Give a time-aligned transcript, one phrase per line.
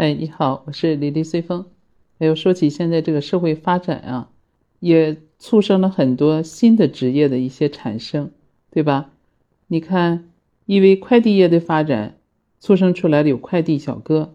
[0.00, 1.66] 嗨，你好，我是李丽随风。
[2.20, 4.30] 哎呦，说起现在这个社会发展啊，
[4.78, 8.30] 也促生了很多新的职业的一些产生，
[8.70, 9.10] 对吧？
[9.66, 10.30] 你看，
[10.64, 12.16] 因为快递业的发展，
[12.60, 14.30] 促生出来了有快递小哥；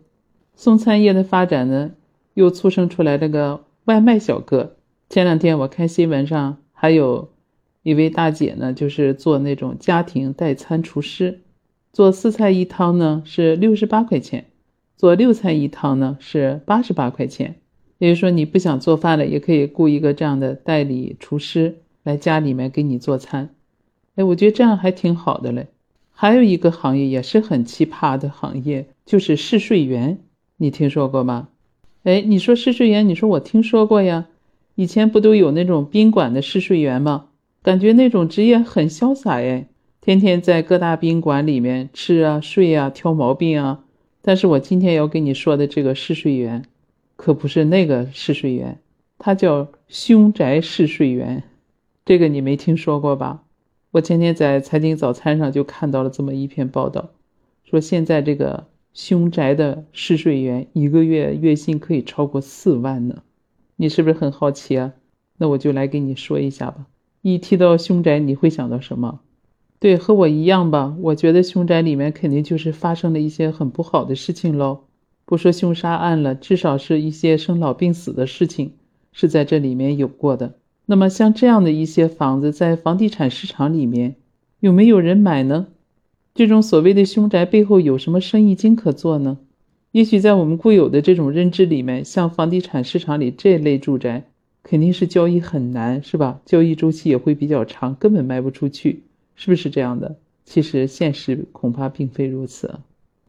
[0.55, 1.93] 送餐业的发展呢，
[2.35, 4.75] 又促生出来这个外卖小哥。
[5.09, 7.29] 前两天我看新闻上，还有
[7.81, 11.41] 一位大姐呢，就是做那种家庭代餐厨师，
[11.91, 14.45] 做四菜一汤呢是六十八块钱。
[14.97, 17.55] 做六菜一汤呢是八十八块钱，
[17.97, 23.49] 也就是说你不想做饭了，也可以雇一个这样的代理厨师来家里面给你做餐。
[24.15, 25.67] 哎，我觉得这样还挺好的嘞。
[26.11, 30.20] 还有一个行业也是很奇葩的行业，就是试睡员，
[30.57, 31.49] 你听说过吗？
[32.03, 34.27] 哎，你说试睡员，你说我听说过呀。
[34.75, 37.27] 以前不都有那种宾馆的试睡员吗？
[37.63, 39.67] 感觉那种职业很潇洒哎，
[40.01, 43.84] 天天在各大宾馆里面吃啊、睡啊、挑毛病啊。
[44.27, 46.65] 但是我今天要跟你说的这个试睡员，
[47.15, 48.79] 可不是那个试睡员，
[49.20, 51.43] 他叫凶宅试睡员，
[52.04, 53.43] 这个你没听说过吧？
[53.91, 57.12] 我前天在财经早餐上就看到了这么一篇报道，
[57.65, 58.65] 说现在这个
[58.96, 63.21] 凶宅的试睡员一个月月薪可以超过四万呢，
[63.76, 64.94] 你是不是很好奇啊？
[65.38, 66.88] 那我就来给你说一下吧。
[67.22, 69.20] 一提到凶宅，你会想到什么？
[69.80, 70.95] 对，和我一样吧。
[71.02, 74.80] 我觉得凶宅里面肯定就是发生了一些很不好的事情喽。
[75.26, 78.73] 不说凶杀案了，至少是一些生老病死的事情
[79.12, 80.56] 是在这里面有过的。
[80.86, 84.16] 那么像这样的一些房子，在房地产市场里面
[84.59, 85.68] 有没有人买呢？
[86.34, 89.40] 这种所谓的凶宅背后有什么生意经可做呢？
[89.92, 94.26] 也许在我们固有的这种认知里面，像房地产市场里这类住宅，
[94.62, 96.42] 肯定是交易很难，是吧？
[96.46, 99.03] 交易周期也会比较长，根本卖不出去。
[99.36, 100.16] 是不是这样的？
[100.44, 102.80] 其实现实恐怕并非如此。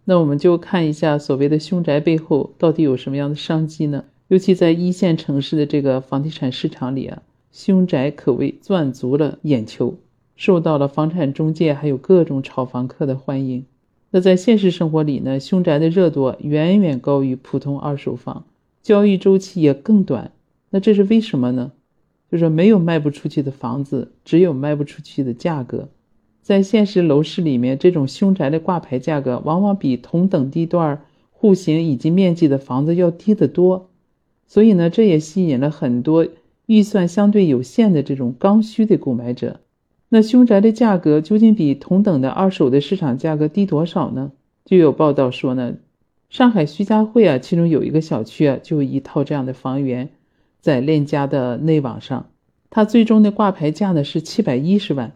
[0.05, 4.05] 那我们就看一下所谓的凶宅背后到底有什么样的商机呢？
[4.29, 9.97] 尤其在一线城市的这个房地产市场里啊，凶宅可谓赚足了眼球，
[10.37, 13.65] 受到了房产中介还有各种炒房客的欢迎。
[14.11, 18.45] 那在现实生活里呢，凶宅的热度远远高于普通二手房，
[18.83, 20.31] 交易周期也更短。
[20.71, 21.73] 那这是为什么呢？
[22.31, 25.89] 就是没有卖不出去的房子，只有卖不出去的价格。
[26.47, 31.03] 在现实楼市里面，这种凶宅的挂牌价格往往比同等地段、
[31.33, 33.91] 户型以及面积的房子要低得多，
[34.47, 36.25] 所以呢，这也吸引了很多
[36.67, 39.59] 预算相对有限的这种刚需的购买者。
[40.09, 44.31] 那凶宅的价格究竟比同等的二手的市场价格低多少呢？
[44.65, 45.75] 就有报道说呢，
[46.31, 50.11] 上海徐家汇啊，其中有一个小区啊，就有一套这样的房源，
[50.61, 52.31] 在链家的内网上，
[52.71, 55.11] 它最终的挂牌价呢是七百一十万。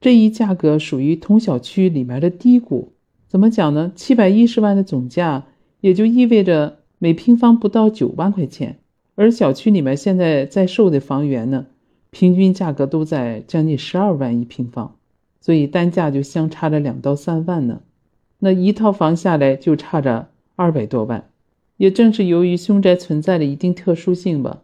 [0.00, 2.92] 这一价格属于同小区里面的低谷，
[3.28, 3.92] 怎么讲呢？
[3.94, 5.44] 七百一十万的总价，
[5.82, 8.78] 也就意味着每平方不到九万块钱，
[9.14, 11.66] 而小区里面现在在售的房源呢，
[12.10, 14.96] 平均价格都在将近十二万一平方，
[15.38, 17.82] 所以单价就相差了两到三万呢。
[18.38, 21.28] 那一套房下来就差着二百多万，
[21.76, 24.62] 也正是由于凶宅存在的一定特殊性吧。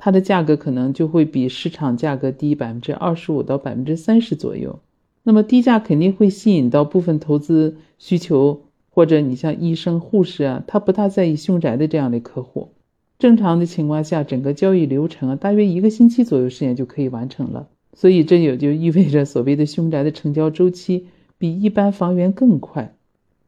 [0.00, 4.78] 它的价格可能就会比市场价格低百分之二十五到百分之三十左右。
[5.24, 12.70] 那么低价肯定会吸引到部分投资需求，或者你像医生、护士啊，他不大在意凶宅的这样的客户。
[13.18, 17.68] 正常的情况下，整个交易流程啊，大约一个星期左右时间就可以完成了。
[17.92, 22.94] 所以这也就意味着所谓的凶宅的成交周期比一般房源更快。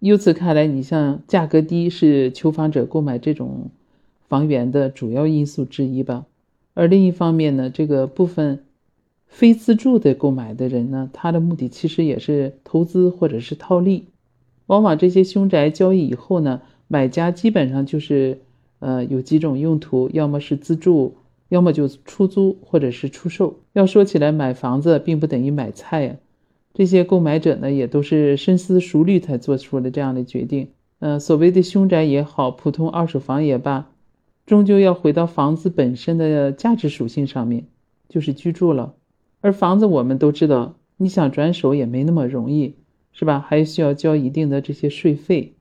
[0.00, 3.70] 由此看来，你像价格低是求房者购买这种
[4.28, 6.26] 房源的主要因素之一吧。
[6.80, 8.64] 而另一方面呢，这个部分
[9.26, 14.06] 非自住的购买的人呢，他的目的其实也是投资或者是套利。
[14.64, 18.38] 往往这些凶宅交易以后呢，买家基本上就是，
[18.78, 21.16] 呃，有几种用途，要么是自住，
[21.50, 23.56] 要么就出租或者是出售。
[23.74, 26.16] 要说起来，买房子并不等于买菜呀。
[26.72, 30.68] 这些购买者呢，也都是深思熟虑才做出了这样的决定。
[31.00, 33.90] 呃，所谓的凶宅也好，普通二手房也罢。
[34.50, 37.68] 终究要回到房子本身的价值属性上面，
[38.08, 38.94] 就是居住了。
[39.40, 42.74] 而房子我们都知道，你想转手也没那么容易，
[43.12, 43.38] 是吧？
[43.38, 45.52] 还需要交一定的这些税费。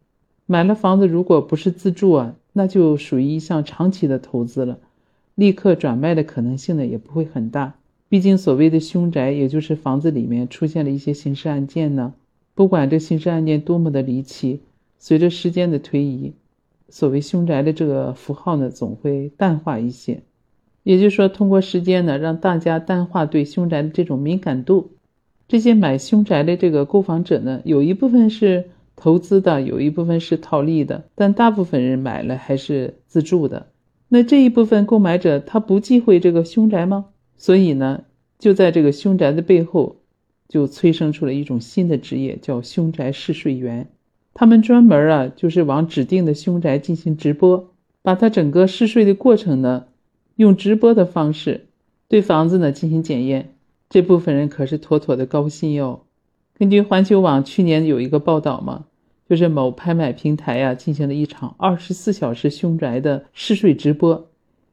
[0.47, 4.79] 买了房子，如果不是自住啊，那就属于一项长期的投资了，
[5.35, 7.75] 立刻转卖的可能性呢也不会很大。
[8.07, 12.15] 毕竟所谓的凶宅，也就是房子里面出现了一些刑事案件呢，
[12.55, 14.61] 不管这刑事案件多么的离奇，
[14.97, 16.33] 随着时间的推移。
[16.89, 20.23] 所谓凶宅的这个符号呢，总会淡化一些，
[20.83, 24.91] 也就是说，通过时间呢，让大家淡化对凶宅的这种敏感度。
[25.47, 33.67] 这些买凶宅的这个购房者呢，有一部分是投资的，有一部分是套利的，但大部分人买了还是自住的。
[34.07, 37.07] 那这一部分购买者他不忌讳这个凶宅吗？
[37.37, 38.03] 所以呢，
[38.37, 39.97] 就在这个凶宅的背后，
[40.47, 43.87] 就催生出了一种新的职业，叫凶宅试睡员。
[44.39, 49.87] 他们专门啊，就是往指定的凶宅进行直播，把他整个试睡的过程呢，
[50.37, 51.67] 用直播的方式
[52.07, 53.55] 对房子呢进行检验。
[53.89, 56.05] 这部分人可是妥妥的高薪哟。
[56.57, 58.85] 根据环球网去年有一个报道嘛，
[59.29, 64.29] 就是某拍卖平台呀进行了一场二十四小时凶宅的试睡直播。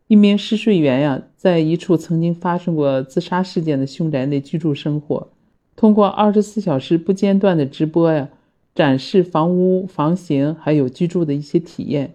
[0.06, 5.32] 一名试睡员呀，在一处曾经发生过自杀事件的凶宅内居住生活，
[5.74, 8.28] 通过二十四小时不间断的直播呀，
[8.76, 12.14] 展示房屋房型还有居住的一些体验。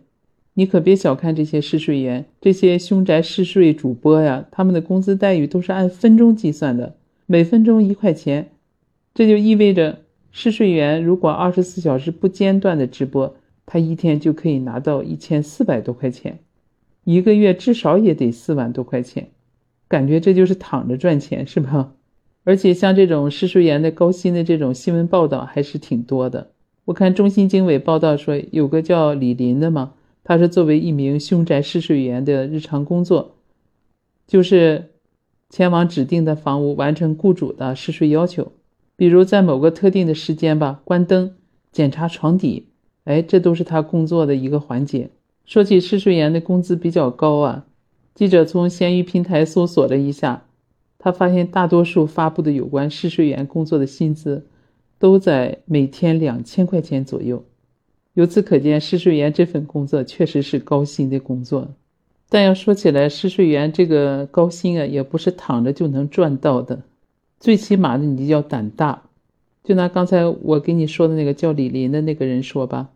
[0.54, 8.52] 你可别小看这些试睡员，这些凶宅试睡主播呀，他们的工资待遇都是按分钟计算的，每分钟一块钱。
[9.16, 13.36] 这就意味着，试睡员如果二十四小时不间断的直播，
[13.66, 16.38] 他一天就可以拿到一千四百多块钱，
[17.06, 19.30] 一个月至少也得四万多块钱，
[19.88, 21.94] 感觉这就是躺着赚钱是吧？
[22.44, 26.52] 而且像这种试睡员的高薪的这种新闻报道还是挺多的。
[26.86, 29.94] 我看中新经纬报道说，有个叫李林的嘛，
[30.24, 33.36] 他是作为一名凶宅试睡员的日常工作，
[34.28, 34.90] 就是
[35.50, 38.52] 前往指定的房屋完成雇主的试睡要求。
[38.96, 41.36] 比如在某个特定的时间吧，关灯、
[41.72, 42.68] 检查床底，
[43.06, 45.10] 哎，这都是他工作的一个环节。
[45.46, 47.66] 说起试睡员的工资比较高啊，
[48.16, 50.46] 记者从闲鱼平台搜索了一下，
[51.04, 54.46] 他发现大多数发布的有关试睡员工作的薪资，
[55.00, 57.44] 都在每天两千块钱左右。
[58.14, 61.74] 由此可见，试睡员这份工作确实是高薪的工作。
[62.30, 66.84] 但要说起来，试睡员这个高薪啊，也不是躺着就能赚到的。
[67.40, 69.02] 最起码的，你就要胆大。
[69.64, 72.92] 就拿刚才我给你说的那个叫李林的那个人说吧，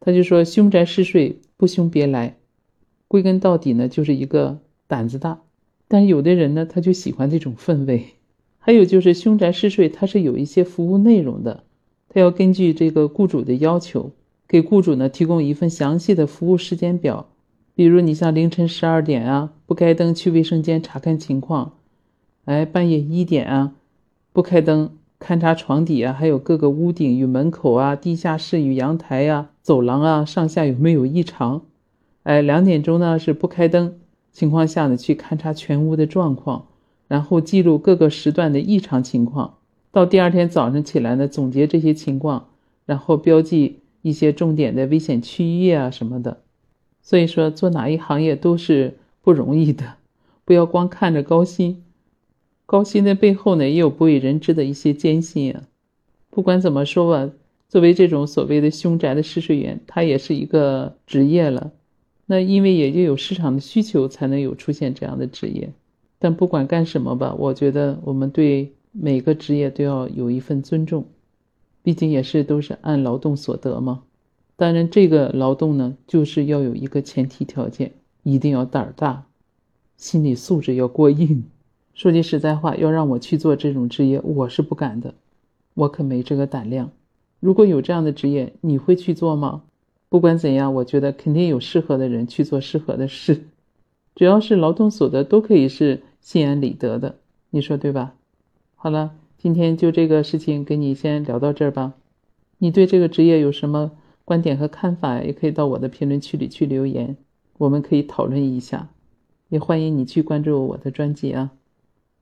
[0.00, 2.36] 他就说凶宅试睡不凶别来，
[3.06, 4.58] 归根到底呢，就是一个
[4.88, 5.43] 胆子大。
[5.94, 8.06] 但有的人呢，他就喜欢这种氛围。
[8.58, 11.62] 还有就是凶宅试睡，它是有一些服务内容的，
[12.08, 14.10] 他要根据这个雇主的要求，
[14.48, 17.28] 给雇主呢提供一份详细的服务时间表。
[17.76, 21.74] 比如你像凌晨十二点啊，不开灯去卫生间查看情况，
[22.46, 23.74] 哎，半夜一点啊。
[24.32, 24.90] 不开灯，
[25.20, 31.62] 勘察床底啊，还有各个屋顶与门口啊、地下室与阳台呀、走廊啊上下有没有异常？
[32.24, 34.00] 哎，两点钟呢是不开灯
[34.34, 36.66] 情况下呢去勘察全屋的状况，
[37.08, 39.54] 然后记录各个时段的异常情况。
[39.92, 42.48] 到第二天早上起来呢，总结这些情况，
[42.84, 46.42] 然后标记一些重点的危险区域啊什么的。
[47.00, 49.94] 所以说，做哪一行业都是不容易的，
[50.44, 51.84] 不要光看着高薪。
[52.66, 55.62] 高薪的背后呢，也有不为人知的一些艰辛啊。
[56.30, 57.32] 不管怎么说吧，
[57.68, 61.70] 作为这种所谓的凶宅的试睡员，他也是一个职业了。
[62.26, 65.72] 那因为也就有市场的需求，才能有出现这样的职业。
[66.18, 71.04] 但不管干什么吧，我觉得我们对每个职业都要有一份尊重，
[71.82, 74.02] 毕竟也是都是按劳动所得嘛。
[74.56, 77.92] 当然，这个劳动呢，就是要有一个前提条件，
[78.22, 79.26] 一定要胆儿大，
[79.96, 81.44] 心理素质要过硬。
[81.92, 85.14] 说句实在话，要让我去做这种职业，我是不敢的，
[85.74, 86.90] 我可没这个胆量。
[87.40, 89.62] 如果有这样的职业，你会去做吗？
[90.08, 93.44] 不管怎样，我觉得肯定有适合的人去做适合的事，
[94.14, 97.16] 只要是劳动所得，都可以是心安理得的，
[97.50, 98.14] 你说对吧？
[98.76, 101.94] 好了，今天就这个事情跟你先聊到这儿吧。
[102.58, 103.90] 你对这个职业有什么
[104.24, 107.16] 观点和看法，也可以到我的评论区里去留言，
[107.58, 108.88] 我们可以讨论一下。
[109.48, 111.52] 也欢迎你去关注我的专辑啊。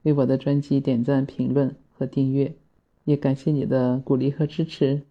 [0.03, 2.55] 为我的专辑点赞、评论和订阅，
[3.05, 5.03] 也感谢你的鼓励和支持。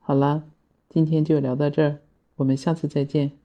[0.00, 0.42] 好啦，
[0.88, 1.98] 今天就聊到这儿，
[2.42, 3.41] 我们下次再见。